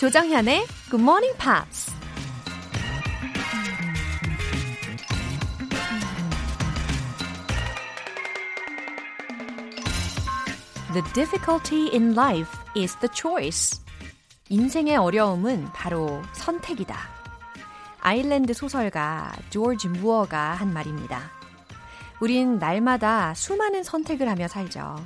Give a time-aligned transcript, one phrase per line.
[0.00, 1.92] 조정현의 Good Morning Pops.
[10.94, 13.78] The difficulty in life is the choice.
[14.48, 16.96] 인생의 어려움은 바로 선택이다.
[18.00, 21.30] 아일랜드 소설가 조지 무어가 한 말입니다.
[22.22, 24.96] 우린 날마다 수많은 선택을 하며 살죠.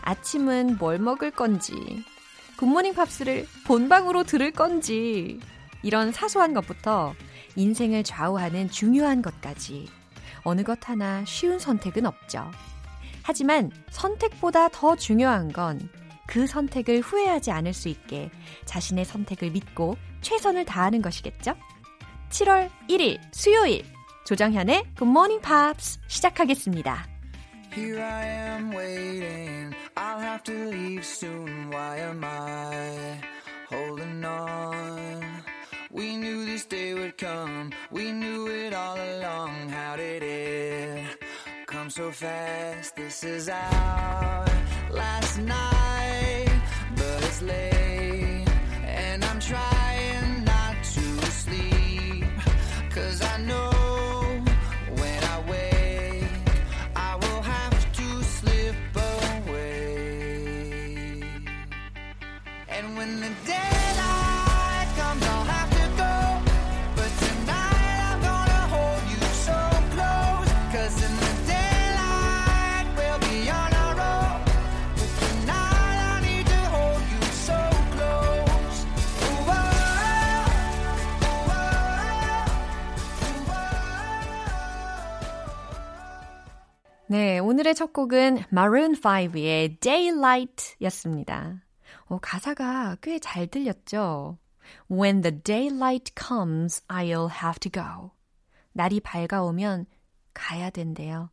[0.00, 2.02] 아침은 뭘 먹을 건지,
[2.56, 5.40] 굿모닝 팝스를 본방으로 들을 건지,
[5.82, 7.14] 이런 사소한 것부터
[7.56, 9.88] 인생을 좌우하는 중요한 것까지
[10.44, 12.50] 어느 것 하나 쉬운 선택은 없죠.
[13.22, 15.88] 하지만 선택보다 더 중요한 건
[16.26, 18.30] 그 선택을 후회하지 않을 수 있게
[18.64, 21.54] 자신의 선택을 믿고 최선을 다하는 것이겠죠?
[22.30, 23.84] 7월 1일 수요일
[24.26, 27.06] 조정현의 Morning Pops 시작하겠습니다.
[27.76, 29.74] Here I am waiting.
[29.96, 30.23] I'll
[31.04, 31.70] soon.
[31.70, 33.20] Why am I
[33.68, 35.22] holding on?
[35.90, 37.70] We knew this day would come.
[37.90, 39.68] We knew it all along.
[39.68, 41.04] How did it
[41.66, 42.96] come so fast?
[42.96, 44.46] This is our
[44.90, 46.62] last night,
[46.96, 47.73] but it's late,
[87.14, 91.62] 네, 오늘의 첫 곡은 Maroon 5의 Daylight 였습니다.
[92.06, 94.36] 어, 가사가 꽤 잘 들렸죠?
[94.90, 98.10] When the daylight comes, I'll have to go.
[98.72, 99.86] 날이 밝아오면
[100.34, 101.30] 가야 된대요.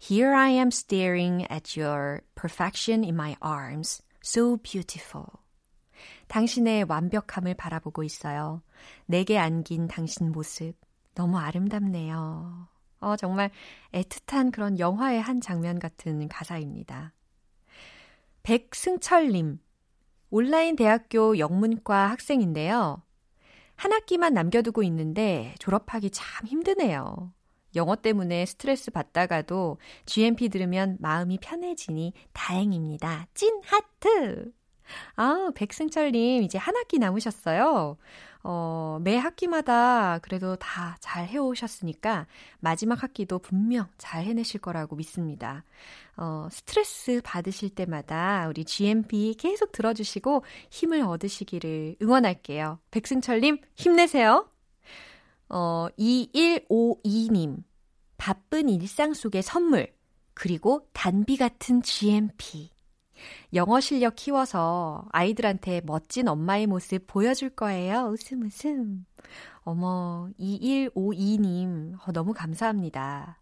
[0.00, 4.04] Here I am staring at your perfection in my arms.
[4.24, 5.26] So beautiful.
[6.28, 8.62] 당신의 완벽함을 바라보고 있어요.
[9.06, 10.76] 내게 안긴 당신 모습.
[11.16, 12.68] 너무 아름답네요.
[13.02, 13.50] 어, 정말
[13.92, 17.12] 애틋한 그런 영화의 한 장면 같은 가사입니다.
[18.42, 19.58] 백승철님,
[20.30, 23.02] 온라인 대학교 영문과 학생인데요.
[23.76, 27.32] 한 학기만 남겨두고 있는데 졸업하기 참 힘드네요.
[27.74, 33.26] 영어 때문에 스트레스 받다가도 GMP 들으면 마음이 편해지니 다행입니다.
[33.34, 34.52] 찐 하트!
[35.16, 37.96] 아, 백승철님, 이제 한 학기 남으셨어요.
[38.44, 42.26] 어, 매 학기마다 그래도 다 잘 해오셨으니까
[42.60, 45.62] 마지막 학기도 분명 잘 해내실 거라고 믿습니다.
[46.16, 52.78] 어, 스트레스 받으실 때마다 우리 GMP 계속 들어주시고 힘을 얻으시기를 응원할게요.
[52.90, 54.48] 백승철님, 힘내세요.
[55.50, 57.62] 어, 2152님,
[58.16, 59.92] 바쁜 일상 속의 선물,
[60.32, 62.70] 그리고 단비 같은 GMP.
[63.54, 68.08] 영어 실력 키워서 아이들한테 멋진 엄마의 모습 보여줄 거예요.
[68.12, 69.04] 웃음 웃음.
[69.60, 73.38] 어머, 2152님, 어, 너무 감사합니다.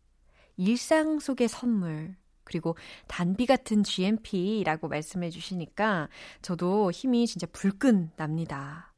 [0.57, 2.77] 일상 속의 선물, 그리고
[3.07, 6.09] 단비 같은 GMP라고 말씀해 주시니까
[6.43, 8.93] 저도 힘이 진짜 불끈 납니다.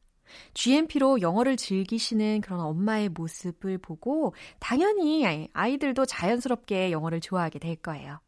[0.54, 8.19] GMP로 영어를 즐기시는 그런 엄마의 모습을 보고 당연히 아이들도 자연스럽게 영어를 좋아하게 될 거예요.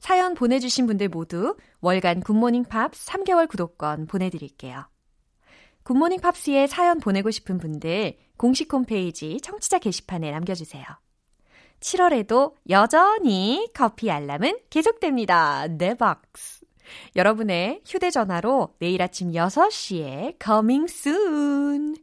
[0.00, 4.88] 사연 보내주신 분들 모두 월간 굿모닝 팝스 3개월 구독권 보내드릴게요.
[5.84, 10.84] 굿모닝 팝스에 사연 보내고 싶은 분들 공식 홈페이지 청취자 게시판에 남겨주세요.
[11.80, 15.66] 7월에도 여전히 커피 알람은 계속됩니다.
[15.68, 16.64] 네 박스.
[17.16, 21.96] 여러분의 휴대전화로 내일 아침 6시에 coming soon.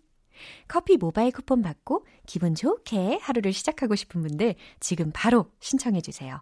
[0.68, 6.42] 커피 모바일 쿠폰 받고 기분 좋게 하루를 시작하고 싶은 분들 지금 바로 신청해 주세요.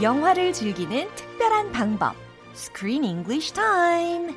[0.00, 2.14] 영화를 즐기는 특별한 방법.
[2.54, 4.32] Screen English Time.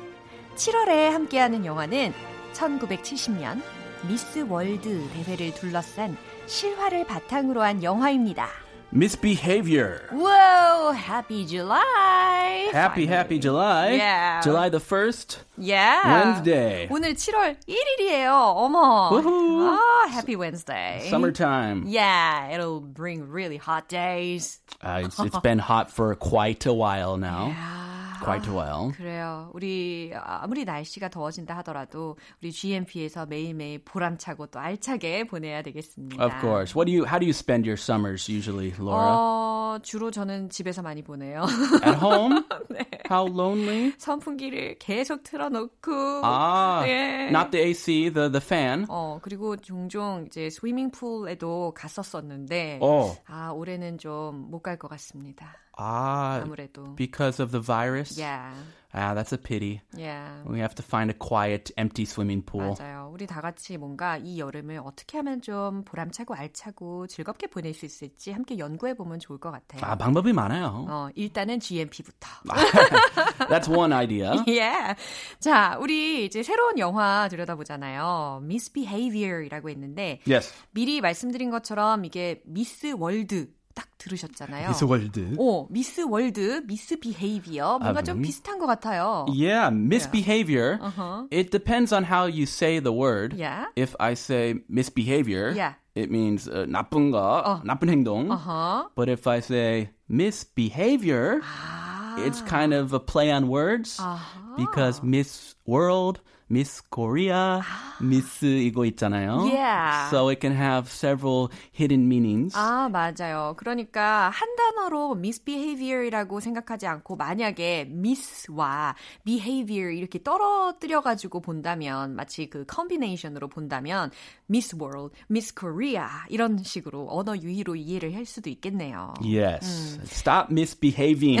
[0.56, 2.12] 7월에 함께하는 영화는
[2.52, 3.62] 1970년
[4.08, 6.16] 미스 월드 대회를 둘러싼
[6.46, 8.61] 실화를 바탕으로 한 영화입니다.
[8.91, 10.07] Misbehavior.
[10.11, 12.69] Whoa, happy July.
[12.71, 13.05] Happy, finally.
[13.07, 13.91] happy July.
[13.91, 14.41] Yeah.
[14.41, 15.37] July the 1st.
[15.57, 16.23] Yeah.
[16.23, 16.87] Wednesday.
[16.89, 18.31] 오늘 7월 1일이에요.
[18.31, 19.09] 어머.
[19.11, 19.77] Woohoo.
[19.77, 21.05] 아, happy Wednesday.
[21.09, 21.83] Summertime.
[21.87, 24.59] Yeah, it'll bring really hot days.
[24.81, 27.49] Uh, it's, it's been hot for quite a while now.
[27.49, 27.87] 야.
[28.24, 28.92] Quite a while.
[28.96, 29.50] 그래요.
[29.52, 36.22] 우리 아무리 날씨가 더워진다 하더라도 우리 GMP에서 매일매일 보람차고 또 알차게 보내야 되겠습니다.
[36.24, 36.74] Of course.
[36.76, 37.04] What do you?
[37.06, 39.14] How do you spend your summers usually, Laura?
[39.16, 41.44] 어, 주로 저는 집에서 많이 보내요.
[41.84, 42.42] At home?
[42.70, 42.86] 네.
[43.10, 43.92] How lonely?
[43.98, 46.22] 선풍기를 계속 틀어 놓고.
[46.24, 47.28] Ah, 예.
[47.28, 48.86] not the AC, the the fan.
[48.88, 55.54] 어, 그리고 종종 이제 스위밍풀에도 갔었었는데, Oh, 아, 올해는 좀 못 갈 것 같습니다.
[55.78, 56.94] Ah, 아무래도.
[56.96, 58.18] because of the virus.
[58.18, 58.52] Yeah,
[58.94, 59.80] Ah, that's a pity.
[59.96, 60.28] yeah.
[60.44, 62.76] We have to find a quiet, empty swimming pool.
[62.78, 63.08] 맞아요.
[63.10, 68.32] 우리 다 같이 뭔가 이 여름을 어떻게 하면 좀 보람차고 알차고 즐겁게 보낼 수 있을지
[68.32, 69.80] 함께 연구해 보면 좋을 것 같아요.
[69.82, 70.84] 아, 방법이 많아요.
[70.90, 72.28] 어, 일단은 GMP부터.
[73.48, 74.32] That's one idea.
[74.48, 74.94] 예.
[75.40, 78.40] 자, 우리 이제 새로운 영화 들여다보잖아요.
[78.44, 80.52] Misbehavior이라고 했는데 Yes.
[80.72, 84.71] 미리 말씀드린 것처럼 이게 미스 월드 딱 들으셨잖아요.
[84.87, 85.35] 월드.
[85.37, 88.21] 오, 미스 월드, 미스 비헤이비어 뭔가 아, 좀 음.
[88.23, 89.27] 비슷한 것 같아요.
[89.29, 90.79] Yeah, misbehavior.
[90.81, 91.27] Uh-huh.
[91.29, 93.35] It depends on how you say the word.
[93.37, 93.65] Yeah.
[93.75, 95.73] If I say misbehavior, Yeah.
[95.93, 98.31] it means uh, 나쁜 거, 나쁜 행동.
[98.31, 98.89] Uh-huh.
[98.95, 102.25] But if I say misbehavior, 아.
[102.25, 104.57] it's kind of a play on words 아하.
[104.57, 106.19] because Miss World,
[106.52, 107.62] Miss Korea,
[108.02, 109.48] Miss 이거 있잖아요.
[109.50, 110.10] Yeah.
[110.10, 112.54] So it can have several hidden meanings.
[112.54, 113.54] 아, 맞아요.
[113.56, 118.94] 그러니까 한 단어로 misbehavior이라고 생각하지 않고 만약에 miss와
[119.24, 124.10] behavior 이렇게 떨어뜨려 가지고 본다면 마치 그 컨비네이션으로 본다면
[124.50, 129.14] miss world, miss korea 이런 식으로 언어 유희로 이해를 할 수도 있겠네요.
[129.22, 130.00] Yes.
[130.04, 131.40] Stop misbehaving.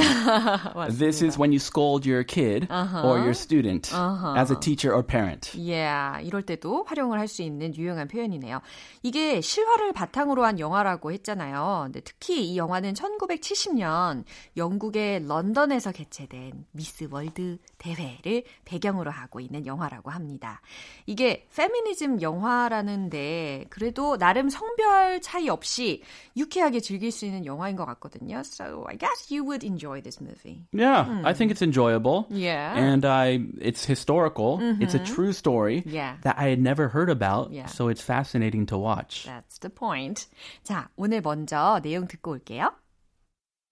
[0.88, 5.58] this is when you scold your kid or your student as a teacher or parent.
[5.58, 8.60] Yeah, 이럴 때도 활용을 할 수 있는 유용한 표현이네요.
[9.02, 11.84] 이게 실화를 바탕으로 한 영화라고 했잖아요.
[11.84, 14.24] 근데 특히 이 영화는 1970년
[14.56, 20.60] 영국의 런던에서 개최된 미스 월드 대회를 배경으로 하고 있는 영화라고 합니다.
[21.06, 26.02] 이게 페미니즘 영화라는데 그래도 나름 성별 차이 없이
[26.36, 28.40] 유쾌하게 즐길 수 있는 영화인 것 같거든요.
[28.40, 30.64] So I guess you would enjoy this movie.
[30.72, 32.26] Yeah, I think it's enjoyable.
[32.30, 32.74] Yeah.
[32.76, 34.60] And I it's historical.
[34.80, 36.15] It's a true story Yeah.
[36.23, 37.51] that I had never heard about.
[37.51, 37.65] Yeah.
[37.67, 39.25] So it's fascinating to watch.
[39.25, 40.27] That's the point.
[40.63, 42.71] 자, 오늘 먼저 내용 듣고 올게요.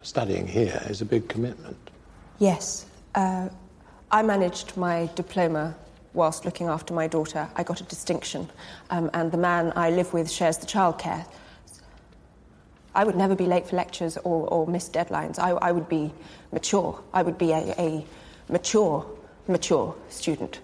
[0.02, 1.78] Studying here is a big commitment.
[2.40, 2.86] Yes.
[3.16, 3.50] Uh,
[4.12, 5.74] I managed my diploma
[6.14, 7.48] whilst looking after my daughter.
[7.56, 8.48] I got a distinction,
[8.90, 11.26] um, and the man I live with shares the childcare.
[12.94, 15.38] I would never be late for lectures or, or miss deadlines.
[15.40, 16.14] I, I would be
[16.54, 17.02] mature.
[17.14, 18.06] I would be a, a
[18.48, 19.06] mature,
[19.48, 20.60] mature student.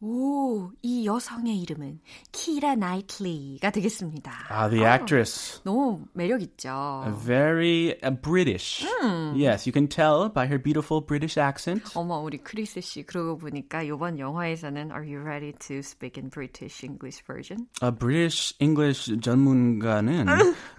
[0.00, 1.98] 오, 이 여성의 이름은
[2.30, 4.30] 키라 나이틀리가 되겠습니다.
[4.48, 5.60] Ah, the actress.
[5.64, 7.02] 너무 매력 있죠.
[7.26, 8.86] Very uh, British.
[9.34, 11.82] Yes, you can tell by her beautiful British accent.
[11.96, 16.84] 어머, 우리 크리스 씨 그러고 보니까 이번 영화에서는 Are you ready to speak in British
[16.84, 17.66] English version?
[17.82, 20.26] A British English 전문가는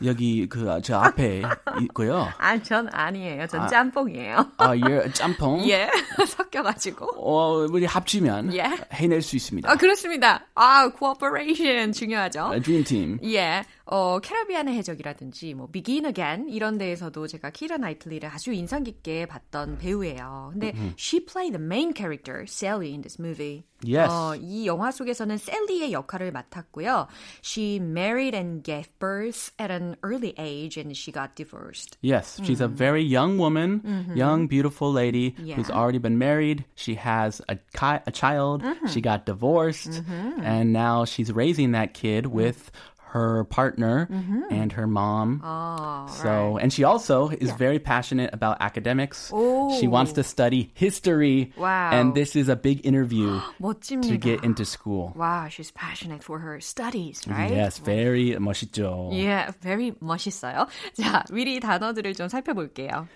[0.06, 1.44] 여기 그저 앞에
[1.82, 2.30] 있고요.
[2.38, 3.48] 아, 전 아니에요.
[3.48, 4.52] 전 짬뽕이에요.
[4.60, 5.68] 아, 예, 짬뽕.
[5.68, 5.90] 예,
[6.26, 7.06] 섞여가지고.
[7.18, 8.64] 어, 우리 합치면 예.
[9.10, 9.70] 해낼 수 있습니다.
[9.70, 10.46] 아, 그렇습니다.
[10.54, 12.52] 아, cooperation 중요하죠.
[12.62, 13.20] Dream team.
[13.24, 19.26] 예, 어, 캐러비안의 해적이라든지, 뭐, Begin Again, 이런 데에서도 제가 키라 나이틀리를 아주 인상 깊게
[19.26, 20.52] 봤던 배우예요.
[20.54, 23.64] 근데, she played the main character, Sally, in this movie.
[23.87, 24.09] Yes.
[24.11, 27.07] 어, 이 영화 속에서는 셀리의 역할을 맡았고요.
[27.43, 31.99] She married and gave birth at an early age and she got divorced.
[32.01, 33.83] Yes, she's a very young woman,
[34.17, 35.71] young, beautiful lady who's Mm-hmm.
[35.71, 35.77] Yeah.
[35.77, 36.65] already been married.
[36.77, 38.63] She has a, ki- a child.
[38.63, 38.87] Mm-hmm.
[38.87, 40.01] She got divorced.
[40.43, 42.31] And now she's raising that kid Mm.
[42.33, 42.71] with
[43.15, 44.43] her partner mm-hmm.
[44.51, 45.41] and her mom.
[45.45, 46.63] Oh, so, right.
[46.65, 47.57] and she also is yeah.
[47.57, 49.33] very passionate about academics.
[49.33, 49.71] Ooh.
[49.79, 51.53] She wants to study history.
[51.57, 51.91] Wow.
[51.93, 53.41] And this is a big interview
[53.79, 55.13] to get into school.
[55.15, 57.53] Wow, she's passionate for her studies, right?
[57.53, 59.13] Yes, very 멋있죠.
[59.13, 60.67] Yeah, very 멋있어요.
[60.99, 63.07] 자, 미리 단어들을 좀 살펴볼게요.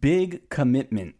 [0.00, 1.16] Big commitment.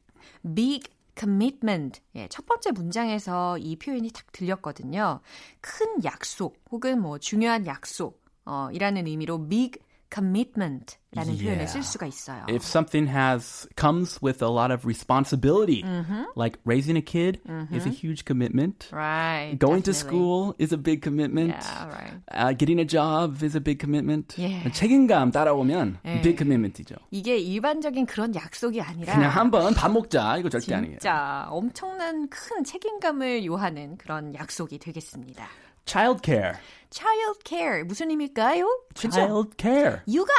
[0.55, 0.87] Big
[1.19, 2.01] commitment.
[2.15, 5.21] 예, 첫 번째 문장에서 이 표현이 딱 들렸거든요.
[5.61, 9.80] 큰 약속 혹은 뭐 중요한 약속 어, 이라는 의미로 big
[10.14, 11.44] commitment라는 yeah.
[11.44, 12.46] 표현을 쓸 수가 있어요.
[12.48, 16.26] If something has comes with a lot of responsibility, mm-hmm.
[16.36, 17.74] like raising a kid mm-hmm.
[17.74, 18.90] is a huge commitment.
[18.92, 19.58] Right.
[19.58, 19.82] Going definitely.
[19.82, 21.58] to school is a big commitment.
[21.58, 22.14] Yeah, right.
[22.30, 24.36] Uh, getting a job is a big commitment.
[24.38, 24.70] Yeah.
[24.70, 26.22] 책임감 따라오면 yeah.
[26.22, 26.96] big commitment이죠.
[27.10, 31.00] 이게 일반적인 그런 약속이 아니라 그냥 한번 밥 먹자 이거 절대 아니에요.
[31.00, 35.48] 진짜 엄청난 큰 책임감을 요하는 그런 약속이 되겠습니다.
[35.86, 36.56] Childcare.
[36.90, 38.68] childcare 무슨 의미일까요?
[38.96, 40.02] childcare.
[40.08, 40.34] 육아.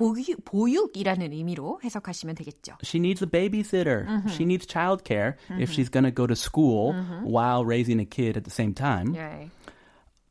[0.00, 2.78] 보육, 보육이라는 의미로 해석하시면 되겠죠.
[2.82, 4.06] She needs a babysitter.
[4.08, 4.30] Mm-hmm.
[4.30, 5.60] She needs childcare mm-hmm.
[5.60, 7.24] if she's going to go to school mm-hmm.
[7.24, 9.12] while raising a kid at the same time.
[9.12, 9.50] Right.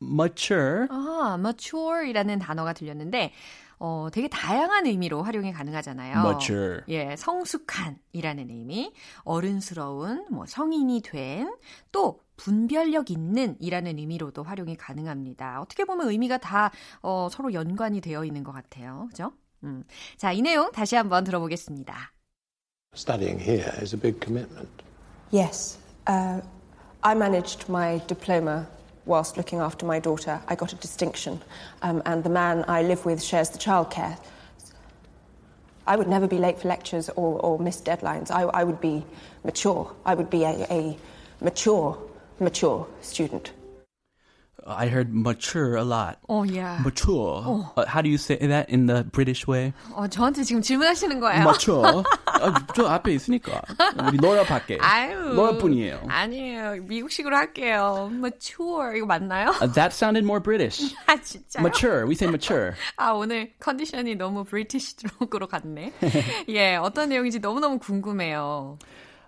[0.02, 0.88] Mature.
[0.90, 3.32] 아, mature이라는 단어가 들렸는데
[3.78, 6.18] 어, 되게 다양한 의미로 활용이 가능하잖아요.
[6.18, 6.80] Mature.
[6.88, 11.54] 예, 성숙한이라는 의미, 어른스러운, 뭐 성인이 된,
[11.92, 15.60] 또 분별력 있는 이라는 의미로도 활용이 가능합니다.
[15.60, 16.70] 어떻게 보면 의미가 다
[17.02, 19.08] 어, 서로 연관이 되어 있는 것 같아요.
[19.10, 19.32] 그죠?
[19.62, 19.84] 음.
[20.16, 21.94] 자, 이 내용 다시 한번 들어보겠습니다.
[22.94, 24.70] Studying here is a big commitment.
[25.30, 25.78] Yes.
[26.08, 26.40] Uh,
[27.02, 28.66] I managed my diploma
[29.04, 30.40] whilst looking after my daughter.
[30.48, 31.42] I got a distinction.
[31.82, 34.16] Um, and the man I live with shares the childcare.
[35.86, 38.30] I would never be late for lectures or, or miss deadlines.
[38.30, 39.04] I, I would be
[39.44, 39.92] mature.
[40.06, 40.96] I would be a, a
[41.42, 41.98] mature
[42.40, 43.52] mature student.
[44.66, 46.18] I heard mature a lot.
[46.28, 46.78] Oh yeah.
[46.84, 47.42] Mature.
[47.46, 47.72] Oh.
[47.76, 49.72] Uh, how do you say that in the British way?
[49.94, 51.42] 어 저한테 지금 질문하시는 거예요.
[51.42, 52.04] mature.
[52.26, 53.62] 아, 저 앞에 있으니까
[54.06, 54.78] 우리 로라 밖에.
[54.80, 55.16] 아유.
[55.34, 56.02] 로라 뿐이에요.
[56.08, 56.82] 아니에요.
[56.82, 58.10] 미국식으로 할게요.
[58.12, 59.48] mature 이거 맞나요?
[59.62, 60.94] Uh, that sounded more British.
[61.06, 61.62] 아 진짜요?
[61.64, 62.04] Mature.
[62.06, 62.72] We say mature.
[62.96, 65.92] 아 오늘 컨디션이 너무 브리티시 쪽으로 갔네.
[66.50, 68.78] 예, 어떤 내용인지 너무 너무 궁금해요.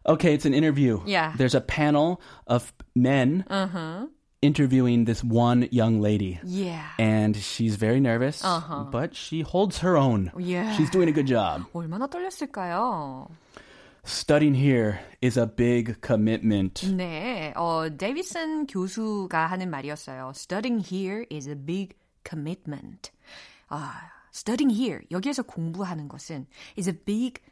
[0.06, 1.02] Okay, it's an interview.
[1.06, 1.34] Yeah.
[1.38, 4.08] There's a panel of men uh-huh.
[4.42, 6.40] interviewing this one young lady.
[6.44, 6.88] Yeah.
[6.98, 8.86] And she's very nervous, uh-huh.
[8.90, 10.32] but she holds her own.
[10.38, 10.76] Yeah.
[10.78, 11.66] She's doing a good job.
[11.74, 13.30] 얼마나 떨렸을까요?
[14.06, 16.86] Studying here is a big commitment.
[16.96, 20.32] 네, 어, 데이비슨 교수가 하는 말이었어요.
[20.34, 23.12] Studying here is a big commitment.
[23.70, 26.48] 아, studying here 여기에서 공부하는 것은
[26.78, 27.44] is a big commitment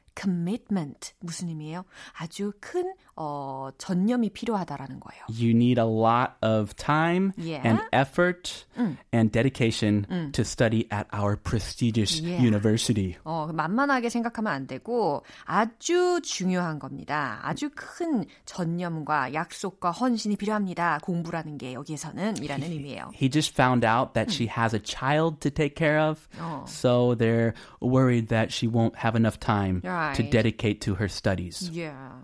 [1.20, 1.84] 무슨 의미예요?
[2.18, 5.22] 아주 큰 어, 전념이 필요하다라는 거예요.
[5.28, 7.60] You need a lot of time yeah.
[7.68, 8.96] and effort 음.
[9.12, 10.32] and dedication 음.
[10.32, 12.40] to study at our prestigious yeah.
[12.42, 13.16] university.
[13.24, 17.40] 어, 만만하게 생각하면 안 되고 아주 중요한 겁니다.
[17.42, 21.00] 아주 큰 전념과 약속과 헌신이 필요합니다.
[21.02, 23.10] 공부라는 게 여기에서는 이라는 의미예요.
[23.14, 24.32] He just found out that 음.
[24.32, 26.26] she has a child to take care of.
[26.38, 26.64] 어.
[26.66, 30.16] So they're worried that she won't have enough time right.
[30.16, 31.68] to dedicate to her studies.
[31.70, 32.16] Yeah.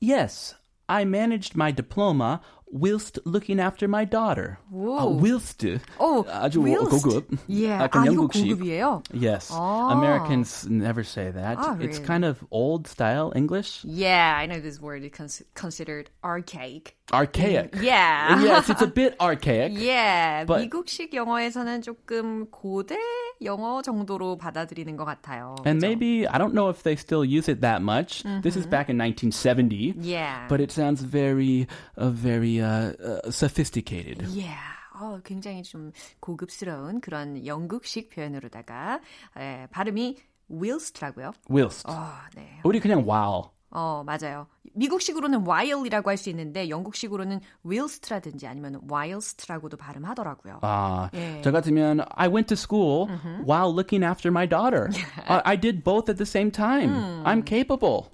[0.00, 0.54] Yes,
[0.88, 2.40] I managed my diploma
[2.72, 4.58] whilst looking after my daughter.
[4.72, 5.64] Uh, whilst.
[5.98, 6.90] Oh, 아주 whilst.
[7.04, 7.38] 고급.
[7.48, 7.82] Yeah.
[7.88, 8.46] 약간 아, 영국식.
[8.46, 9.02] 이거 고급이에요?
[9.12, 9.50] Yes.
[9.52, 9.90] Oh.
[9.90, 11.58] Americans never say that.
[11.60, 12.06] Oh, it's really?
[12.06, 13.82] kind of old style English.
[13.84, 16.96] Yeah, I know this word is cons- considered archaic.
[17.12, 17.74] Archaic.
[17.82, 18.40] Yeah.
[18.42, 19.72] yes, it's a bit archaic.
[19.74, 20.44] Yeah.
[20.44, 22.96] But- 미국식 영어에서는 조금 고대
[23.43, 25.55] 영어 정도로 받아들이는 것 같아요.
[25.65, 25.87] And 그죠?
[25.87, 28.23] maybe, I don't know if they still use it that much.
[28.41, 29.95] This is back in 1970.
[29.99, 30.47] Yeah.
[30.47, 34.23] But it sounds very, uh, very uh, uh, sophisticated.
[34.29, 34.75] Yeah.
[34.95, 39.01] 어, 굉장히 좀 고급스러운 그런 영국식 표현으로다가
[39.37, 40.17] 에, 발음이
[40.49, 41.33] whilst라고요.
[41.49, 41.89] Whilst.
[41.89, 42.61] 어, 네.
[42.63, 43.54] 우리 그냥 while.
[43.77, 44.47] 어, 맞아요.
[44.73, 50.59] 미국식으로는 while이라고 할 수 있는데 영국식으로는 whilst라든지 아니면 whilst라고도 발음하더라고요.
[50.61, 51.41] 아, 예.
[51.43, 53.07] 저 같으면 I went to school
[53.45, 54.89] while looking after my daughter.
[55.27, 56.89] I, I did both at the same time.
[57.25, 58.11] I'm capable.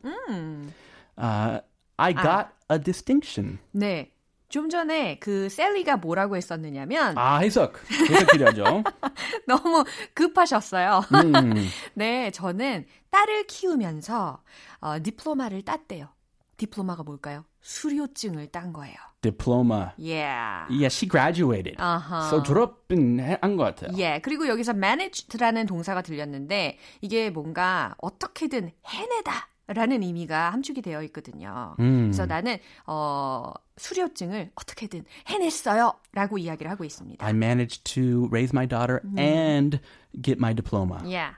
[1.17, 1.59] Uh,
[1.99, 3.59] I got a distinction.
[3.75, 4.10] 네.
[4.51, 7.79] 좀 전에 그 셀리가 뭐라고 했었느냐면 아, 해석.
[7.89, 8.83] 해석 필요하죠.
[9.47, 11.01] 너무 급하셨어요.
[11.13, 11.53] 음.
[11.95, 14.43] 네, 저는 딸을 키우면서
[14.81, 16.09] 어, 디플로마를 땄대요.
[16.57, 17.45] 디플로마가 뭘까요?
[17.61, 18.95] 수료증을 딴 거예요.
[19.21, 19.91] Diploma.
[19.99, 20.65] Yeah.
[20.69, 21.77] Yeah, she graduated.
[21.79, 22.27] 아하.
[22.27, 23.95] So 졸업은 한 것 같아요.
[23.97, 31.75] 예, 그리고 여기서 managed라는 동사가 들렸는데 이게 뭔가 어떻게든 해내다 라는 의미가 함축이 되어 있거든요.
[31.79, 32.03] 음.
[32.05, 35.93] 그래서 나는 어 수료증을 어떻게든 해냈어요.
[36.13, 37.25] 라고 이야기를 하고 있습니다.
[37.25, 39.17] I managed to raise my daughter 음.
[39.17, 39.79] and
[40.21, 40.99] get my diploma.
[41.03, 41.35] Yeah.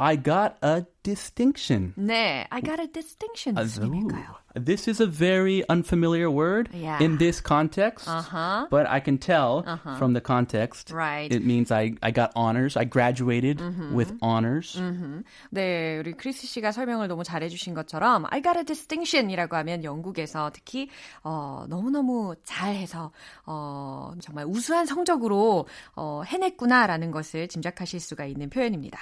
[0.00, 1.92] I got a distinction.
[1.96, 3.56] 네, I got a distinction.
[3.56, 4.36] 무슨 의미일까요?
[4.54, 7.02] This is a very unfamiliar word yeah.
[7.02, 8.68] in this context, uh-huh.
[8.70, 9.96] but I can tell uh-huh.
[9.96, 10.92] from the context.
[10.92, 11.32] Right.
[11.32, 12.76] It means I, I got honors.
[12.76, 13.92] I graduated mm-hmm.
[13.92, 14.76] with honors.
[14.78, 15.24] Mm-hmm.
[15.50, 20.88] 네, 우리 크리스 씨가 설명을 너무 잘해주신 것처럼 I got a distinction이라고 하면 영국에서 특히
[21.24, 23.10] 어, 너무너무 잘해서
[23.46, 28.98] 어, 정말 우수한 성적으로 어, 해냈구나라는 것을 짐작하실 수가 있는 표현입니다.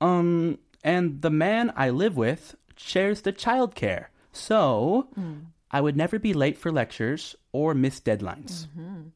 [0.00, 4.06] Um, and the man I live with shares the childcare.
[4.32, 5.46] So mm.
[5.70, 8.66] I would never be late for lectures or miss deadlines.
[8.68, 9.10] Mm-hmm.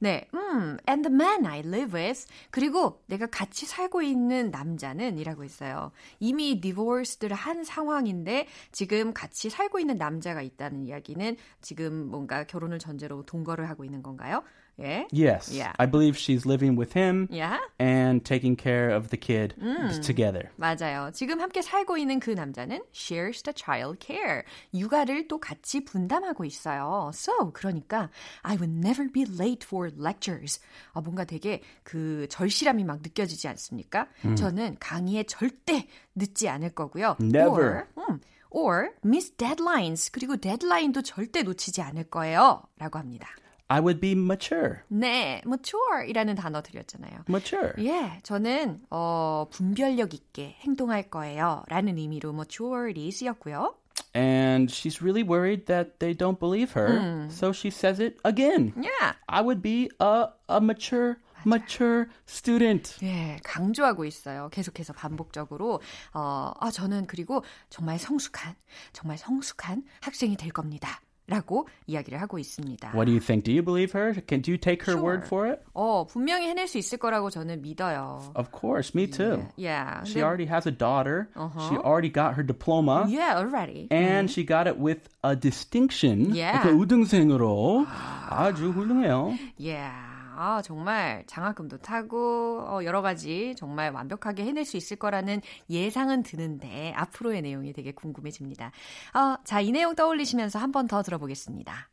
[0.00, 2.26] 네, 음, and the man I live with.
[2.50, 5.90] 그리고 내가 같이 살고 있는 남자는 이라고 했어요.
[6.20, 13.24] 이미 divorced를 한 상황인데 지금 같이 살고 있는 남자가 있다는 이야기는 지금 뭔가 결혼을 전제로
[13.24, 14.44] 동거를 하고 있는 건가요?
[14.78, 15.04] Yeah?
[15.10, 15.50] Yes.
[15.52, 15.72] Yeah.
[15.78, 17.58] I believe she's living with him yeah?
[17.80, 20.50] and taking care of the kid 음, together.
[20.56, 21.10] 맞아요.
[21.12, 24.44] 지금 함께 살고 있는 그 남자는 shares the child care.
[24.72, 27.10] 육아를 또 같이 분담하고 있어요.
[27.12, 28.08] So, 그러니까
[28.42, 30.60] I would never be late for lectures.
[30.92, 34.06] 아, 뭔가 되게 그 절실함이 막 느껴지지 않습니까?
[34.24, 34.36] 음.
[34.36, 37.16] 저는 강의에 절대 늦지 않을 거고요.
[37.20, 37.50] Never.
[37.50, 38.20] Or, 음,
[38.50, 40.12] or miss deadlines.
[40.12, 42.62] 그리고 데드라인도 절대 놓치지 않을 거예요.
[42.78, 43.28] 라고 합니다.
[43.68, 44.78] I would be mature.
[44.88, 47.24] 네, mature이라는 단어 드렸잖아요.
[47.28, 47.72] mature.
[47.78, 53.74] 예, 저는 어, 분별력 있게 행동할 거예요.라는 의미로 maturity이 쓰였고요.
[54.14, 57.28] And she's really worried that they don't believe her, 음.
[57.30, 58.72] so she says it again.
[58.76, 59.14] Yeah.
[59.28, 62.96] I would be a a mature mature student.
[63.02, 64.48] 예, 강조하고 있어요.
[64.50, 65.80] 계속해서 반복적으로.
[66.14, 68.54] 어, 아, 저는 그리고 정말 성숙한,
[68.92, 71.00] 정말 성숙한 학생이 될 겁니다.
[71.27, 72.91] 라고 이야기를 하고 있습니다.
[72.93, 73.45] What do you think?
[73.45, 74.13] Do you believe her?
[74.27, 75.01] Can do you take her sure.
[75.01, 75.63] word for it?
[75.73, 78.33] 어, 분명히 해낼 수 있을 거라고 저는 믿어요.
[78.35, 79.47] Of course, me too.
[79.55, 80.03] Yeah.
[80.03, 80.03] yeah.
[80.03, 81.29] She already has a daughter.
[81.35, 81.69] Uh-huh.
[81.69, 83.05] She already got her diploma.
[83.07, 83.87] Yeah, already.
[83.89, 84.33] And mm.
[84.33, 86.35] she got it with a distinction.
[86.35, 86.61] Yeah.
[86.61, 87.87] 그 우등생으로
[88.29, 89.37] 아주 훌륭해요.
[89.57, 90.13] Yeah.
[90.40, 96.92] 아, 정말 장학금도 타고 어, 여러 가지 정말 완벽하게 해낼 수 있을 거라는 예상은 드는데
[96.94, 98.70] 앞으로의 내용이 되게 궁금해집니다.
[99.14, 101.90] 어, 자, 이 내용 떠올리시면서 한 번 더 들어보겠습니다.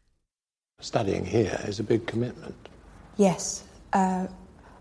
[0.79, 2.55] Studying here is a big commitment.
[3.17, 3.63] Yes.
[3.95, 4.27] Uh,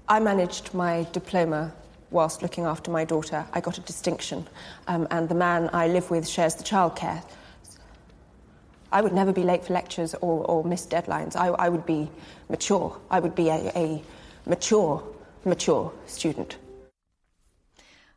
[0.09, 1.73] I managed my diploma
[2.11, 3.47] whilst looking after my daughter.
[3.55, 4.45] I got a distinction.
[4.89, 7.23] Um, and the man I live with shares the childcare.
[8.95, 11.35] I would never be late for lectures or, or miss deadlines.
[11.35, 12.09] I, I would be
[12.49, 12.97] mature.
[13.11, 14.01] I would be a, a
[14.47, 15.03] mature,
[15.45, 16.57] mature student.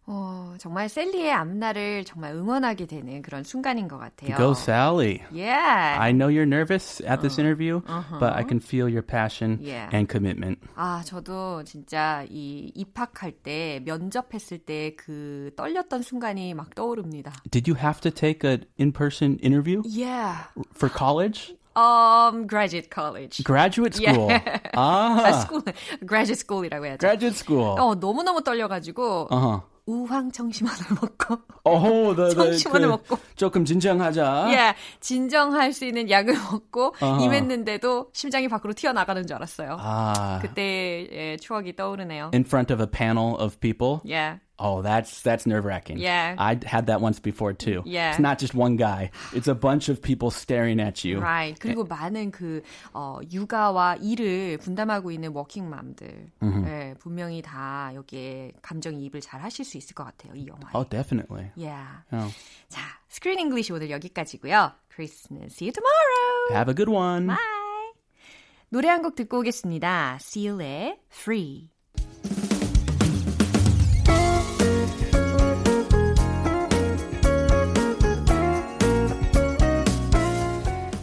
[0.10, 4.38] 어, 정말 셀리의 앞날을 정말 응원하게 되는 그런 순간인 것 같아요.
[4.38, 5.22] Go Sally.
[5.32, 6.00] Yeah.
[6.00, 8.20] I know you're nervous at this interview, uh-huh.
[8.20, 9.89] but I can feel your passion yeah.
[9.91, 10.60] and commitment.
[10.76, 17.34] 아, 저도 진짜 이 입학할 때 면접했을 때 그 떨렸던 순간이 막 떠오릅니다.
[17.52, 19.82] Did you have to take an in-person interview?
[19.86, 20.48] Yeah.
[20.74, 21.54] For college?
[21.76, 23.43] Um, graduate college.
[23.43, 24.30] Graduate school.
[24.30, 24.60] Yeah.
[24.74, 25.63] 아, school,
[26.08, 27.00] graduate school이라고 해야죠.
[27.00, 27.76] Graduate school.
[27.78, 29.28] 어, 너무너무 떨려가지고.
[29.30, 29.62] Uh-huh.
[29.88, 34.47] 우황 청심환을 먹고 어호, 네, 네, 청심환을 그, 먹고 조금 진정하자.
[34.52, 37.23] 예, 진정할 수 있는 약을 먹고 uh-huh.
[37.23, 39.78] 임했는데도 심장이 밖으로 튀어나가는 줄 알았어요.
[39.80, 40.39] 아.
[40.41, 42.32] 그때의 추억이 떠오르네요.
[42.34, 44.02] In front of a panel of people.
[44.06, 44.39] Yeah.
[44.60, 46.00] Oh, that's that's nerve wracking.
[46.00, 46.34] Yeah.
[46.39, 47.84] I had that once before too.
[47.86, 48.10] Yeah.
[48.10, 49.12] It's not just one guy.
[49.32, 51.20] It's a bunch of people staring at you.
[51.20, 51.54] Right.
[51.60, 56.32] 그리고 많은 그 어, 육아와 일을 분담하고 있는 워킹맘들.
[56.41, 56.65] Mm-hmm.
[56.65, 60.34] 네, 분명히 다 여기에 감정이입을 잘 하실 수 있을 것 같아요.
[60.34, 60.72] 이 영화에.
[60.74, 61.52] Oh, definitely.
[61.56, 62.02] Yeah.
[62.12, 62.34] Oh.
[62.70, 64.72] 자, 스크린 잉글리시 오늘 여기까지고요.
[64.89, 66.54] 크리스는 see you tomorrow.
[66.58, 67.28] Have a good one.
[67.28, 67.38] Bye.
[68.70, 70.17] 노래 한 곡 듣고 오겠습니다.
[70.20, 71.70] Seal의 Free.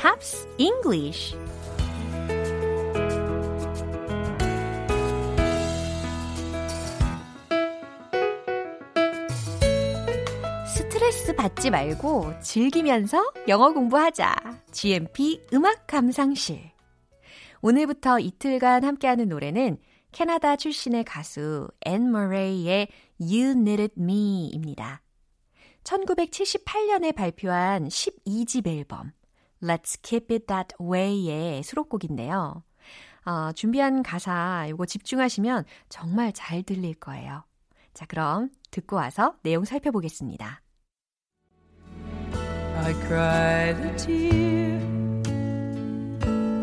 [0.00, 1.36] Pops English.
[10.68, 14.36] 스트레스 받지 말고 즐기면서 영어 공부하자.
[14.70, 16.70] GMP 음악 감상실.
[17.60, 19.78] 오늘부터 이틀간 함께하는 노래는
[20.12, 22.86] 캐나다 출신의 가수 앤 머레이의
[23.20, 25.02] You Needed Me입니다.
[25.82, 29.10] 1978년에 발표한 12집 앨범
[29.62, 32.62] Let's Keep It That Way의 수록곡인데요.
[33.24, 37.44] 어, 준비한 가사 이거 집중하시면 정말 잘 들릴 거예요.
[37.92, 40.62] 자, 그럼 듣고 와서 내용 살펴보겠습니다.
[42.76, 44.78] I cried a tear.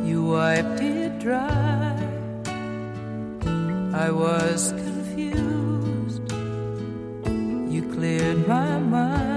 [0.05, 1.95] You wiped it dry.
[3.93, 6.23] I was confused.
[7.69, 9.34] You cleared my mind.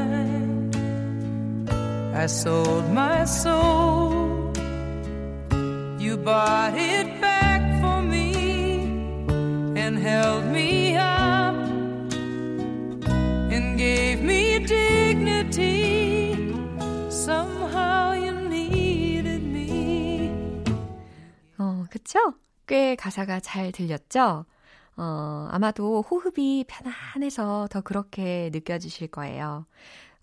[2.18, 4.50] I sold my soul.
[6.00, 8.82] You bought it back for me
[9.76, 11.54] and held me up
[13.54, 16.34] and gave me dignity.
[17.08, 20.32] Somehow you needed me.
[21.56, 22.18] 어, 그쵸?
[22.66, 24.44] 꽤 가사가 잘 들렸죠?
[24.96, 29.66] 어, 아마도 호흡이 편안해서 더 그렇게 느껴지실 거예요.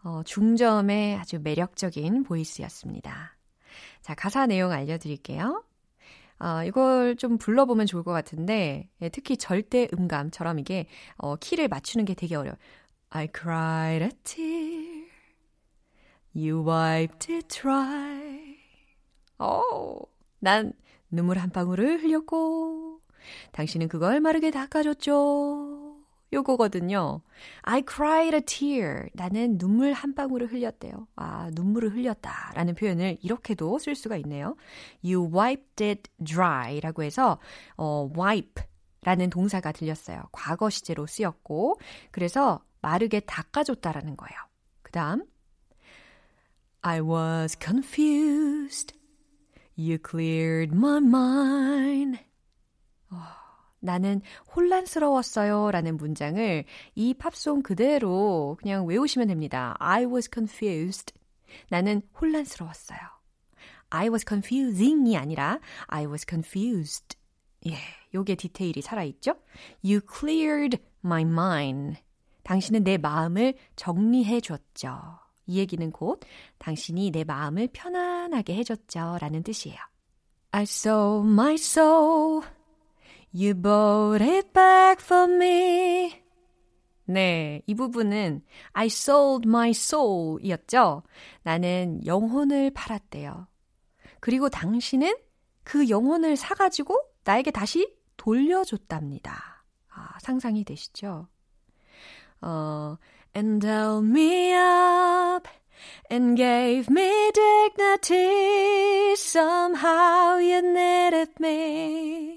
[0.06, 3.36] 어, 중점의 아주 매력적인 보이스였습니다.
[4.02, 5.64] 자, 가사 내용 알려드릴게요.
[6.38, 10.86] 어, 이걸 좀 불러보면 좋을 것 같은데, 예, 특히 절대 음감처럼 이게,
[11.18, 12.56] 어, 키를 맞추는 게 되게 어려워요.
[13.10, 15.06] I cried a tear.
[16.36, 18.58] You wiped it dry.
[19.40, 19.62] 어,
[20.40, 20.74] 난
[21.10, 23.00] 눈물 한 방울을 흘렸고
[23.54, 25.65] 당신은 그걸 마르게 닦아줬죠.
[26.34, 27.22] 요거거든요.
[27.62, 29.10] I cried a tear.
[29.14, 31.08] 나는 눈물 한 방울을 흘렸대요.
[31.16, 32.52] 아, 눈물을 흘렸다.
[32.56, 34.56] 라는 표현을 이렇게도 쓸 수가 있네요.
[35.04, 37.40] You wiped it dry 라고 해서,
[37.78, 38.64] 어, wipe
[39.02, 40.24] 라는 동사가 들렸어요.
[40.32, 41.80] 과거 시제로 쓰였고,
[42.12, 44.40] 그래서 마르게 닦아줬다라는 거예요.
[44.82, 45.26] 그 다음,
[46.82, 48.94] I was confused.
[49.78, 52.20] You cleared my mind.
[53.12, 53.18] 어,
[53.86, 54.22] 나는
[54.56, 55.72] 혼란스러웠어요.
[55.72, 59.76] 라는 문장을 이 팝송 그대로 그냥 외우시면 됩니다.
[59.80, 61.14] I was confused.
[61.70, 63.00] 나는 혼란스러웠어요.
[63.90, 67.18] I was confusing이 아니라 I was confused.
[67.68, 67.78] 예,
[68.14, 69.36] 요게 디테일이 살아있죠?
[69.84, 72.02] You cleared my mind.
[72.44, 75.20] 당신은 내 마음을 정리해 줬죠.
[75.48, 76.22] 이 얘기는 곧
[76.58, 79.18] 당신이 내 마음을 편안하게 해줬죠.
[79.20, 79.78] 라는 뜻이에요.
[80.52, 82.44] I sold my soul.
[83.38, 86.24] You bought it back for me.
[87.04, 91.04] 네, 이 부분은 I sold my soul 이었죠.
[91.44, 93.48] 나는 영혼을 팔았대요.
[94.22, 95.18] 그리고 당신은
[95.66, 99.66] 그 영혼을 사가지고 나에게 다시 돌려줬답니다.
[99.90, 101.28] 아, 상상이 되시죠?
[102.40, 102.96] 어,
[103.36, 105.50] and held me up
[106.10, 109.12] and gave me dignity.
[109.12, 112.35] Somehow you needed me.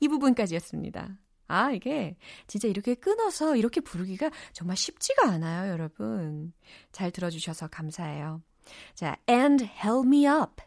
[0.00, 1.18] 이 부분까지였습니다.
[1.48, 6.52] 아, 이게 진짜 이렇게 끊어서 이렇게 부르기가 정말 쉽지가 않아요, 여러분.
[6.92, 8.42] 잘 들어주셔서 감사해요.
[8.94, 10.62] 자, and held me up.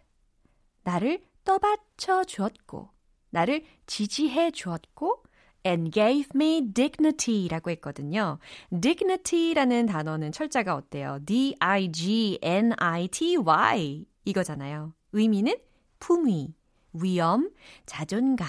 [0.83, 2.89] 나를 떠받쳐 주었고,
[3.29, 5.23] 나를 지지해 주었고,
[5.65, 8.39] and gave me dignity라고 했거든요.
[8.69, 11.19] dignity라는 단어는 철자가 어때요?
[11.25, 11.95] D-I-G-N-I-T-Y
[14.23, 14.93] 이거잖아요.
[15.11, 15.55] 의미는
[15.99, 16.53] 품위,
[16.93, 17.51] 위엄,
[17.85, 18.47] 자존감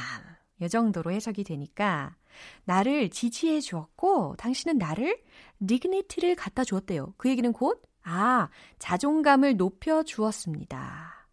[0.60, 2.16] 이 정도로 해석이 되니까
[2.64, 5.22] 나를 지지해 주었고 당신은 나를
[5.66, 7.14] dignity를 갖다 주었대요.
[7.16, 11.26] 그 얘기는 곧 아, 자존감을 높여 주었습니다.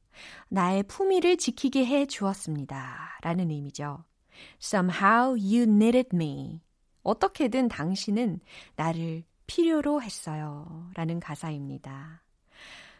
[0.49, 3.19] 나의 품위를 지키게 해 주었습니다.
[3.21, 4.03] 라는 의미죠.
[4.61, 6.61] Somehow you needed me.
[7.03, 8.39] 어떻게든 당신은
[8.75, 10.89] 나를 필요로 했어요.
[10.93, 12.21] 라는 가사입니다.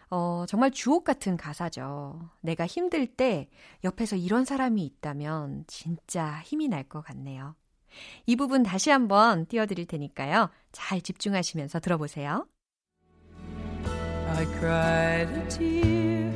[0.09, 2.29] 어, 정말 주옥 같은 가사죠.
[2.41, 3.49] 내가 힘들 때
[3.83, 7.55] 옆에서 이런 사람이 있다면 진짜 힘이 날 것 같네요.
[8.25, 10.49] 이 부분 다시 한번 띄워드릴 테니까요.
[10.71, 12.47] 잘 집중하시면서 들어보세요.
[14.29, 16.31] I cried a tear.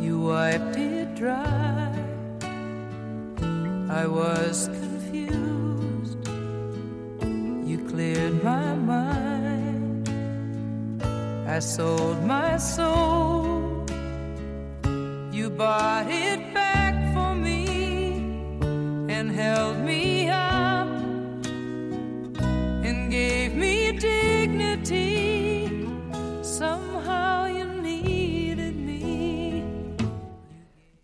[0.00, 1.92] You wiped it dry.
[3.90, 6.18] I was confused.
[7.64, 9.27] You cleared my mind.
[11.50, 13.86] I sold my soul.
[15.32, 18.20] You bought it back for me
[19.08, 20.86] and held me up
[22.84, 25.70] and gave me dignity.
[26.42, 29.64] Somehow you needed me.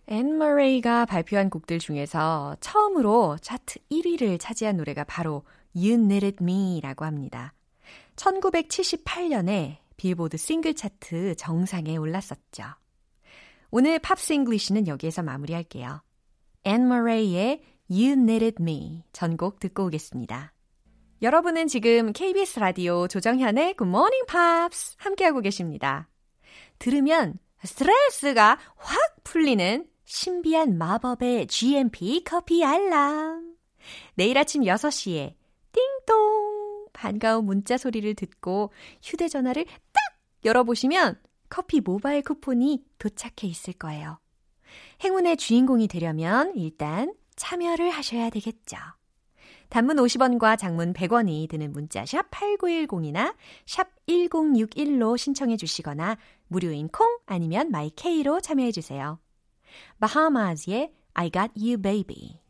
[0.08, 7.54] 앤 머레이가 발표한 곡들 중에서 처음으로 차트 1위를 차지한 노래가 바로 You Needed Me라고 합니다.
[8.16, 12.64] 1978년에 빌보드 싱글 차트 정상에 올랐었죠.
[13.70, 16.02] 오늘 Pops English는 여기에서 마무리할게요.
[16.64, 20.52] 앤 머레이의 You Needed Me 전곡 듣고 오겠습니다.
[21.22, 26.08] 여러분은 지금 KBS 라디오 조정현의 Good Morning Pops 함께하고 계십니다.
[26.78, 33.54] 들으면 스트레스가 확 풀리는 신비한 마법의 GMP 커피 알람.
[34.14, 35.34] 내일 아침 6시에
[35.72, 36.23] 띵동
[37.04, 38.70] 반가운 문자 소리를 듣고
[39.02, 40.02] 휴대전화를 딱
[40.42, 44.18] 열어보시면 커피 모바일 쿠폰이 도착해 있을 거예요.
[45.04, 48.78] 행운의 주인공이 되려면 일단 참여를 하셔야 되겠죠.
[49.68, 53.34] 단문 50원과 장문 100원이 드는 문자 샵 8910이나
[53.66, 56.16] 샵 1061로 신청해 주시거나
[56.48, 59.18] 무료인 콩 아니면 마이케이로 참여해 주세요.
[60.00, 62.40] 바하마즈의 I Got You Baby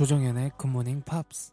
[0.00, 1.52] 조정현의 굿모닝 팝스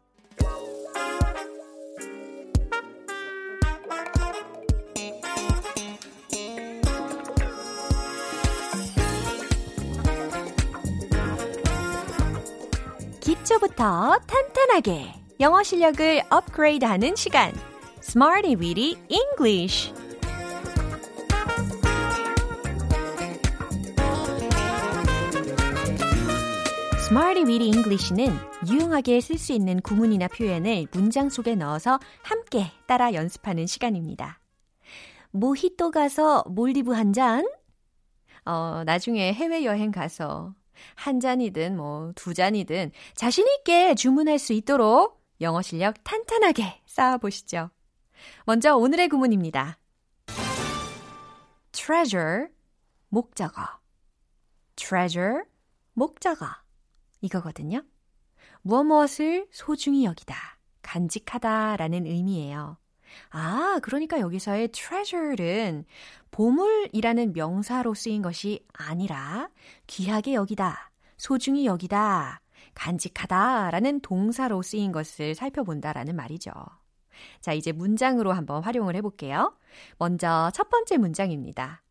[13.20, 17.54] 기초부터 탄탄하게 영어 실력을 업그레이드하는 시간.
[18.02, 19.94] Smarty Weedy English
[27.10, 28.38] Smarty Weedy English는
[28.70, 34.42] 유용하게 쓸 수 있는 구문이나 표현을 문장 속에 넣어서 함께 따라 연습하는 시간입니다.
[35.32, 37.48] 모히또 가서 몰디브 한 잔?
[38.46, 40.54] 어, 나중에 해외여행 가서
[40.96, 47.70] 한 잔이든 뭐 두 잔이든 자신있게 주문할 수 있도록 영어 실력 탄탄하게 쌓아보시죠.
[48.46, 49.78] 먼저 오늘의 구문입니다.
[51.72, 52.48] treasure,
[53.08, 53.62] 목적어.
[54.76, 55.44] treasure,
[55.94, 56.67] 목적어.
[57.22, 57.82] 이거거든요.
[58.62, 60.36] 무엇 무엇을 소중히 여기다,
[60.82, 62.78] 간직하다 라는 의미예요.
[63.30, 65.86] 아, 그러니까 여기서의 treasure는
[66.32, 69.50] 보물이라는 명사로 쓰인 것이 아니라
[69.88, 72.42] 귀하게 여기다, 소중히 여기다,
[72.76, 76.52] 간직하다 라는 동사로 쓰인 것을 살펴본다라는 말이죠.
[77.42, 79.58] 자, 이제 문장으로 한번 활용을 해볼게요.
[79.98, 81.82] 먼저 첫 번째 문장입니다.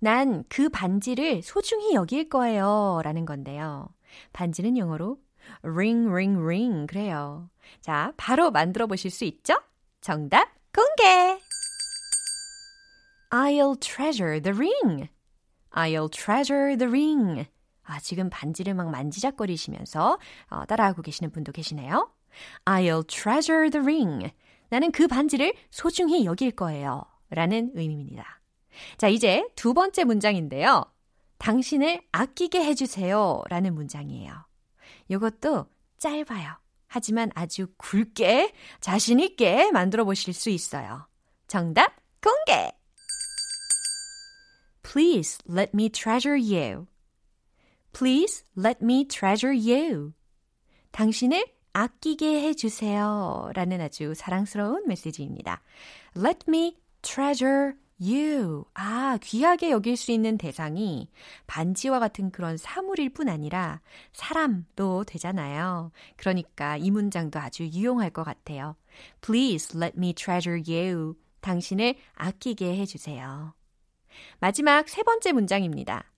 [0.00, 3.00] 난 그 반지를 소중히 여길 거예요.
[3.02, 3.88] 라는 건데요.
[4.32, 5.18] 반지는 영어로
[5.62, 6.86] ring, ring, ring.
[6.86, 7.50] 그래요.
[7.80, 9.54] 자, 바로 만들어 보실 수 있죠?
[10.00, 11.40] 정답 공개!
[13.30, 15.08] I'll treasure the ring.
[15.70, 17.46] I'll treasure the ring.
[17.84, 20.18] 아, 지금 반지를 막 만지작거리시면서
[20.50, 22.10] 어, 따라하고 계시는 분도 계시네요.
[22.64, 24.32] I'll treasure the ring.
[24.70, 27.04] 나는 그 반지를 소중히 여길 거예요.
[27.30, 28.40] 라는 의미입니다.
[28.96, 30.84] 자, 이제 두 번째 문장인데요.
[31.38, 33.42] 당신을 아끼게 해주세요.
[33.48, 34.32] 라는 문장이에요.
[35.08, 35.66] 이것도
[35.98, 36.56] 짧아요.
[36.86, 41.06] 하지만 아주 굵게, 자신있게 만들어 보실 수 있어요.
[41.46, 42.72] 정답 공개!
[44.82, 46.86] Please let me treasure you.
[47.92, 50.12] Please let me treasure you.
[50.92, 53.50] 당신을 아끼게 해주세요.
[53.54, 55.62] 라는 아주 사랑스러운 메시지입니다.
[56.16, 58.64] Let me treasure you.
[58.74, 61.08] 아, 귀하게 여길 수 있는 대상이
[61.46, 63.80] 반지와 같은 그런 사물일 뿐 아니라
[64.12, 65.90] 사람도 되잖아요.
[66.16, 68.76] 그러니까 이 문장도 아주 유용할 것 같아요.
[69.20, 71.14] Please let me treasure you.
[71.40, 73.54] 당신을 아끼게 해주세요.
[74.40, 76.12] 마지막 세 번째 문장입니다.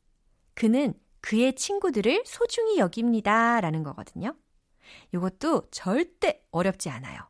[0.55, 3.61] 그는 그의 친구들을 소중히 여깁니다.
[3.61, 4.35] 라는 거거든요.
[5.15, 7.21] 이것도 절대 어렵지 않아요.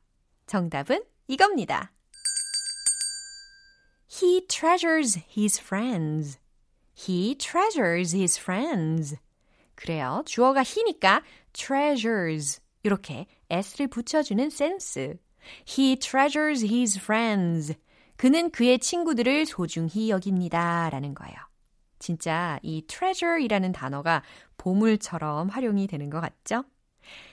[0.47, 1.93] 정답은 이겁니다.
[4.11, 6.39] He treasures his friends.
[6.95, 9.17] He treasures his friends.
[9.77, 10.23] 그래요.
[10.27, 12.61] 주어가 he니까 treasures.
[12.83, 15.17] 이렇게 s를 붙여주는 센스.
[15.67, 17.75] He treasures his friends.
[18.17, 20.91] 그는 그의 친구들을 소중히 여깁니다.
[20.91, 21.37] 라는 거예요.
[22.01, 24.23] 진짜 이 treasure이라는 단어가
[24.57, 26.65] 보물처럼 활용이 되는 것 같죠?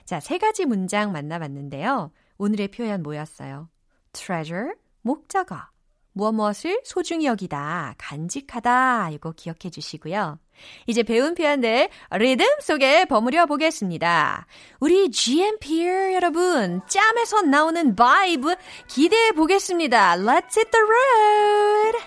[0.04, 2.12] 자, 세 가지 문장 만나봤는데요.
[2.38, 3.68] 오늘의 표현 뭐였어요?
[4.12, 5.68] treasure, 목적어.
[6.12, 10.38] 무엇 무엇을 소중히 여기다, 간직하다, 이거 기억해 주시고요.
[10.86, 14.46] 이제 배운 표현들 리듬 속에 버무려 보겠습니다.
[14.80, 18.54] 우리 GMP 여러분, 짬에서 나오는 vibe
[18.88, 20.16] 기대해 보겠습니다.
[20.16, 21.98] Let's hit the road!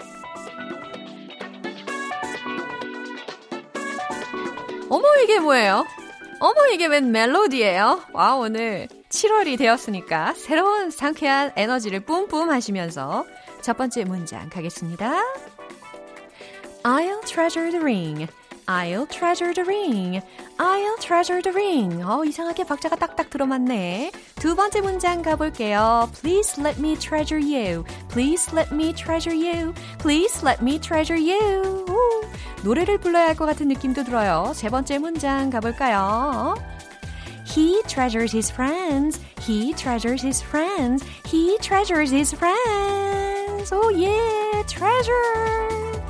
[4.89, 5.85] 어머, 이게 뭐예요?
[6.41, 8.01] 어머, 이게 웬 멜로디예요?
[8.11, 13.25] 와, 오늘 7월이 되었으니까 새로운 상쾌한 에너지를 뿜뿜 하시면서
[13.61, 15.21] 첫 번째 문장 가겠습니다.
[16.83, 18.27] I'll treasure the ring.
[18.67, 20.21] I'll treasure the ring.
[20.57, 22.03] I'll treasure the ring.
[22.03, 24.11] 어, 이상하게 박자가 딱딱 들어맞네.
[24.35, 26.09] 두 번째 문장 가볼게요.
[26.21, 27.83] Please let me treasure you.
[28.09, 29.73] Please let me treasure you.
[29.99, 31.85] Please let me treasure you.
[31.89, 32.21] 오,
[32.63, 34.51] 노래를 불러야 할 것 같은 느낌도 들어요.
[34.55, 36.55] 세 번째 문장 가볼까요?
[37.45, 39.19] He treasures his friends.
[39.41, 41.03] He treasures his friends.
[41.25, 43.50] He treasures his friends.
[43.73, 46.01] Oh yeah, treasure.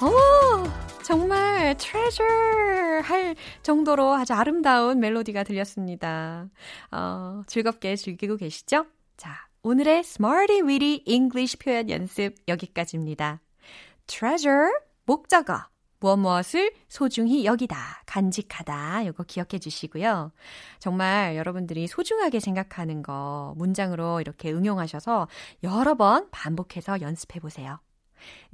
[0.00, 0.64] 어머,
[1.02, 6.48] 정말 treasure 할 정도로 아주 아름다운 멜로디가 들렸습니다.
[6.90, 8.86] 어, 즐겁게 즐기고 계시죠?
[9.18, 13.40] 자, 오늘의 Smarty Weedy English 표현 연습 여기까지입니다.
[14.06, 14.70] treasure,
[15.04, 15.68] 목적어.
[16.00, 20.32] 무엇 무엇을 소중히 여기다, 간직하다, 이거 기억해 주시고요.
[20.78, 25.28] 정말 여러분들이 소중하게 생각하는 거 문장으로 이렇게 응용하셔서
[25.62, 27.78] 여러 번 반복해서 연습해 보세요.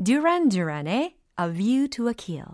[0.04, 2.46] 듀란 듀란의 A View to a Kill.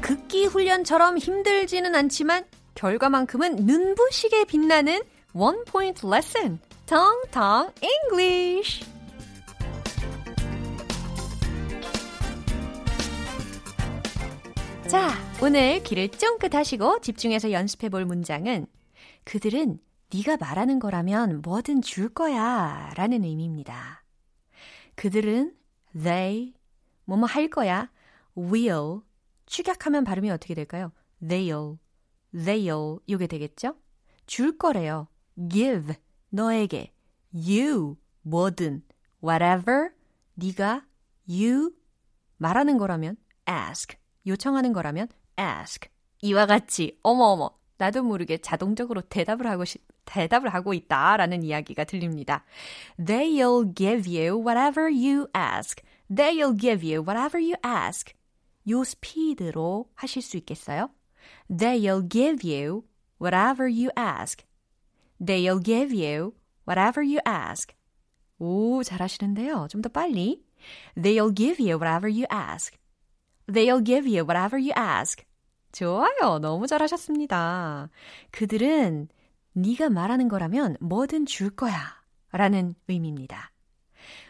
[0.00, 6.58] 극기 훈련처럼 힘들지는 않지만 결과만큼은 눈부시게 빛나는 원 포인트 레슨.
[6.86, 8.84] 텅텅 English.
[14.92, 15.08] 자,
[15.42, 18.66] 오늘 귀를 쫑긋 하시고 집중해서 연습해 볼 문장은
[19.24, 19.78] 그들은
[20.12, 24.04] 네가 말하는 거라면 뭐든 줄 거야 라는 의미입니다.
[24.94, 25.56] 그들은
[25.94, 26.52] they
[27.06, 27.90] 뭐뭐 할 거야
[28.36, 29.00] will
[29.46, 30.92] 축약하면 발음이 어떻게 될까요?
[31.22, 31.78] they'll
[32.34, 33.76] they'll 이게 되겠죠?
[34.26, 35.08] 줄 거래요.
[35.50, 35.94] give
[36.28, 36.92] 너에게
[37.32, 38.82] you 뭐든
[39.24, 39.88] whatever
[40.34, 40.84] 네가
[41.26, 41.70] you
[42.36, 43.16] 말하는 거라면
[43.48, 45.08] ask 요청하는 거라면
[45.38, 45.88] ask
[46.22, 52.44] 이와 같이 어머어머 나도 모르게 자동적으로 대답을 하고 싶, 대답을 하고 있다라는 이야기가 들립니다.
[52.96, 55.82] They'll give you whatever you ask.
[56.08, 58.14] They'll give you whatever you ask.
[58.68, 60.90] 요 스피드로 하실 수 있겠어요?
[61.50, 62.84] They'll give you
[63.20, 64.46] whatever you ask.
[65.20, 66.34] They'll give you
[66.68, 67.74] whatever you ask.
[68.38, 69.66] 오, 잘하시는데요.
[69.68, 70.44] 좀 더 빨리.
[70.96, 72.76] They'll give you whatever you ask.
[73.46, 75.24] They'll give you whatever you ask.
[75.72, 76.38] 좋아요.
[76.40, 77.88] 너무 잘하셨습니다.
[78.30, 79.08] 그들은
[79.54, 82.02] 네가 말하는 거라면 뭐든 줄 거야.
[82.30, 83.50] 라는 의미입니다.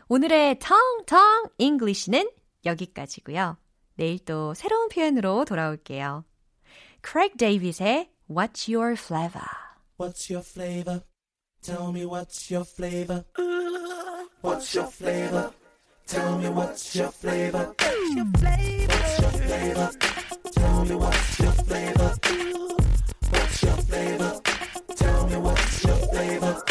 [0.08, 2.28] 오늘의 텅텅 English는
[2.64, 3.56] 여기까지고요.
[3.94, 6.24] 내일 또 새로운 표현으로 돌아올게요.
[7.00, 9.46] 크레이그 데이빗의 What's Your Flavor?
[9.98, 11.02] What's your flavor?
[11.62, 13.24] Tell me what's your flavor?
[14.42, 15.52] What's your flavor?
[16.06, 17.72] Tell me what's your flavor?
[17.78, 18.91] What's your flavor?
[19.52, 19.90] Flavor?
[20.52, 22.10] Tell me what's your flavor?
[23.28, 24.40] What's your flavor?
[24.96, 26.62] Tell me what's your flavor?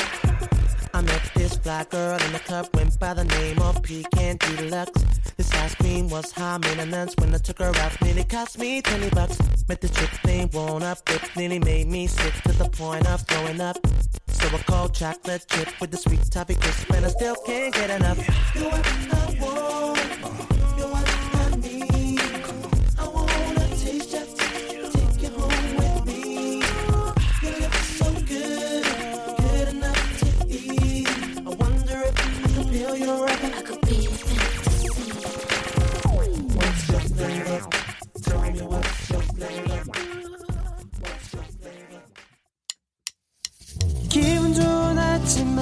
[0.92, 5.04] I met this black girl in the club, went by the name of Pecan Deluxe.
[5.38, 9.10] This ice cream was high maintenance when I took her out, nearly cost me 20
[9.12, 9.38] bucks.
[9.70, 13.22] Met the chick named Won't Up, it nearly made me sick to the point of
[13.28, 13.78] throwing up.
[14.30, 17.92] So I called chocolate chip with the sweet toffee crisp, and I still can't get
[17.92, 18.18] enough.
[18.56, 20.51] What I want.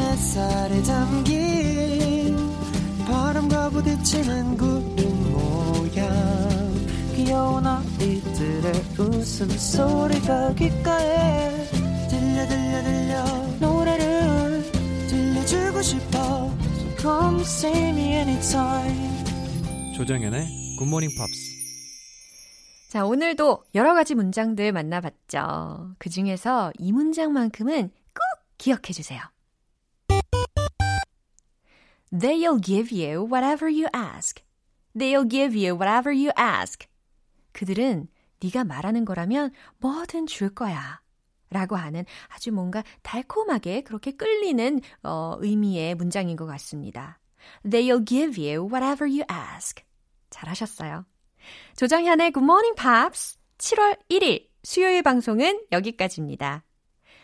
[0.09, 2.35] 햇살에 담긴
[3.05, 6.09] 바람과 부딪히는 구름 모양.
[7.15, 11.69] 귀여운 아이들의 웃음소리가 귓가에
[12.09, 13.23] 들려 들려 들려.
[13.59, 14.63] 노래를
[15.07, 16.51] 들려주고 싶어.
[16.79, 19.19] So come see me anytime.
[19.95, 20.47] 조정연의
[20.79, 21.59] 굿모닝 팝스
[22.89, 25.93] 자, 오늘도 여러 가지 문장들 만나봤죠.
[25.99, 28.23] 그 중에서 이 문장만큼은 꼭
[28.57, 29.21] 기억해 주세요.
[32.11, 34.41] They'll give you whatever you ask.
[34.97, 36.87] They'll give you whatever you ask.
[37.51, 38.07] 그들은
[38.41, 41.01] 네가 말하는 거라면 뭐든 줄 거야.
[41.51, 47.19] 라고 하는 아주 뭔가 달콤하게 그렇게 끌리는 어, 의미의 문장인 것 같습니다.
[47.65, 49.83] They'll give you whatever you ask.
[50.29, 51.05] 잘하셨어요.
[51.75, 56.63] 조정현의 Good Morning Pops 7월 1일 수요일 방송은 여기까지입니다.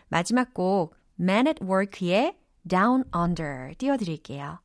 [0.07, 2.35] 마지막 곡 Man at Work의
[2.67, 4.64] Down Under 띄워드릴게요.